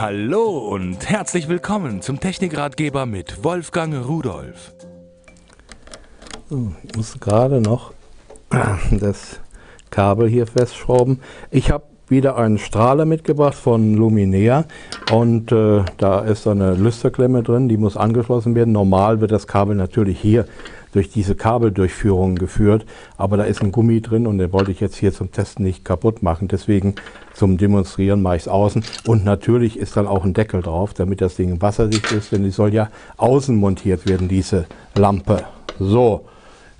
[0.00, 4.72] Hallo und herzlich willkommen zum Technikratgeber mit Wolfgang Rudolf.
[6.84, 7.92] Ich muss gerade noch
[8.92, 9.40] das
[9.90, 11.18] Kabel hier festschrauben.
[11.50, 14.66] Ich habe wieder einen Strahler mitgebracht von Luminea
[15.10, 18.70] und äh, da ist eine Lüsterklemme drin, die muss angeschlossen werden.
[18.70, 20.46] Normal wird das Kabel natürlich hier
[20.92, 22.86] durch diese Kabeldurchführung geführt,
[23.16, 25.84] aber da ist ein Gummi drin und den wollte ich jetzt hier zum Testen nicht
[25.84, 26.48] kaputt machen.
[26.48, 26.94] Deswegen
[27.34, 31.20] zum Demonstrieren mache ich es außen und natürlich ist dann auch ein Deckel drauf, damit
[31.20, 35.44] das Ding wasserdicht ist, denn die soll ja außen montiert werden, diese Lampe.
[35.78, 36.24] So,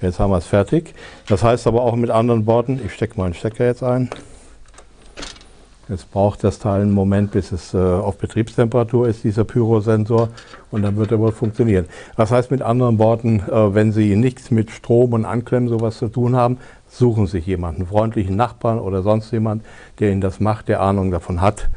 [0.00, 0.94] jetzt haben wir es fertig.
[1.28, 4.10] Das heißt aber auch mit anderen Worten, ich stecke mal einen Stecker jetzt ein.
[5.88, 10.30] Jetzt braucht das Teil einen Moment, bis es äh, auf Betriebstemperatur ist, dieser Pyrosensor,
[10.72, 11.86] und dann wird er wohl funktionieren.
[12.16, 16.08] Das heißt mit anderen Worten, äh, wenn Sie nichts mit Strom und Anklemmen sowas zu
[16.08, 19.62] tun haben, suchen Sie sich jemanden, einen freundlichen Nachbarn oder sonst jemand,
[20.00, 21.68] der Ihnen das macht, der Ahnung davon hat.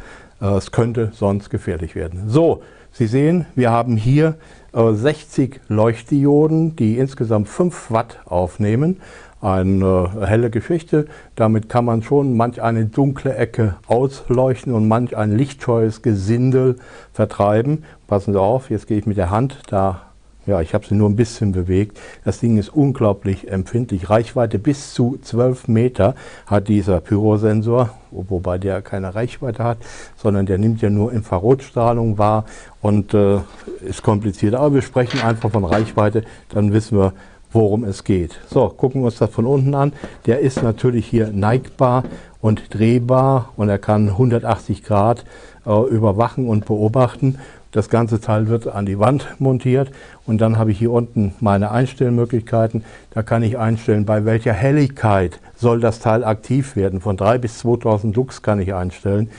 [0.42, 2.30] Äh, es könnte sonst gefährlich werden.
[2.30, 2.62] So,
[2.92, 4.36] Sie sehen, wir haben hier
[4.74, 9.00] 60 äh, Leuchtdioden, die insgesamt 5 Watt aufnehmen
[9.42, 11.06] eine helle Geschichte.
[11.36, 16.78] Damit kann man schon manch eine dunkle Ecke ausleuchten und manch ein lichtscheues Gesindel
[17.14, 17.84] vertreiben.
[18.08, 20.09] Passen Sie auf, jetzt gehe ich mit der Hand da.
[20.50, 22.00] Ja, ich habe sie nur ein bisschen bewegt.
[22.26, 24.10] Das Ding ist unglaublich empfindlich.
[24.10, 26.16] Reichweite bis zu 12 Meter
[26.48, 29.78] hat dieser Pyrosensor, wobei der keine Reichweite hat,
[30.18, 32.46] sondern der nimmt ja nur Infrarotstrahlung wahr
[32.82, 33.42] und äh,
[33.88, 34.56] ist kompliziert.
[34.56, 37.14] Aber wir sprechen einfach von Reichweite, dann wissen wir,
[37.52, 38.40] worum es geht.
[38.50, 39.94] So, gucken wir uns das von unten an.
[40.26, 42.04] Der ist natürlich hier neigbar
[42.42, 45.26] und drehbar und er kann 180 Grad
[45.66, 47.40] äh, überwachen und beobachten.
[47.72, 49.92] Das ganze Teil wird an die Wand montiert
[50.26, 52.84] und dann habe ich hier unten meine Einstellmöglichkeiten.
[53.12, 57.00] Da kann ich einstellen, bei welcher Helligkeit soll das Teil aktiv werden.
[57.00, 59.30] Von 3 bis 2000 Lux kann ich einstellen.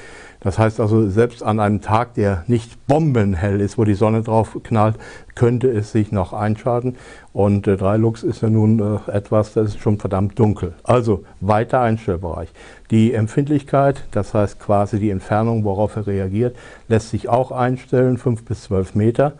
[0.40, 4.58] Das heißt also, selbst an einem Tag, der nicht bombenhell ist, wo die Sonne drauf
[4.62, 4.96] knallt,
[5.34, 6.96] könnte es sich noch einschalten.
[7.32, 10.72] Und äh, 3 Lux ist ja nun äh, etwas, das ist schon verdammt dunkel.
[10.82, 12.48] Also weiter Einstellbereich.
[12.90, 16.56] Die Empfindlichkeit, das heißt quasi die Entfernung, worauf er reagiert,
[16.88, 19.34] lässt sich auch einstellen, 5 bis 12 Meter.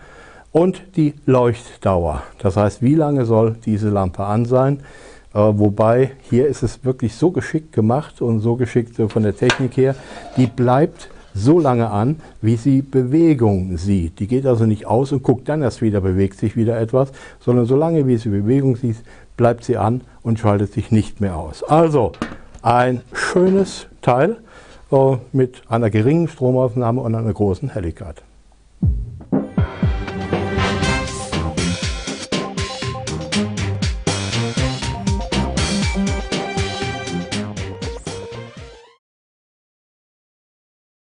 [0.52, 4.82] Und die Leuchtdauer, das heißt, wie lange soll diese Lampe an sein?
[5.32, 9.36] Äh, wobei hier ist es wirklich so geschickt gemacht und so geschickt äh, von der
[9.36, 9.94] Technik her,
[10.36, 14.18] die bleibt so lange an, wie sie Bewegung sieht.
[14.18, 17.66] Die geht also nicht aus und guckt dann erst wieder, bewegt sich wieder etwas, sondern
[17.66, 18.96] solange wie sie Bewegung sieht,
[19.36, 21.62] bleibt sie an und schaltet sich nicht mehr aus.
[21.62, 22.12] Also
[22.62, 24.38] ein schönes Teil
[24.90, 28.22] äh, mit einer geringen Stromaufnahme und einer großen Helligkeit.